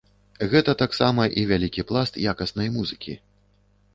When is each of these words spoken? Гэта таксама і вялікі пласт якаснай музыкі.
Гэта 0.53 0.71
таксама 0.83 1.27
і 1.41 1.43
вялікі 1.51 1.85
пласт 1.91 2.17
якаснай 2.31 2.73
музыкі. 2.79 3.13